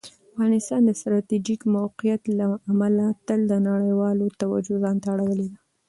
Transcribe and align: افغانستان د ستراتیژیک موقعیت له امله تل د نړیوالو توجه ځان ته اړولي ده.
افغانستان 0.31 0.81
د 0.85 0.91
ستراتیژیک 0.99 1.61
موقعیت 1.77 2.21
له 2.39 2.45
امله 2.71 3.05
تل 3.27 3.39
د 3.51 3.53
نړیوالو 3.69 4.25
توجه 4.41 4.75
ځان 4.83 4.97
ته 5.03 5.07
اړولي 5.13 5.47
ده. 5.51 5.57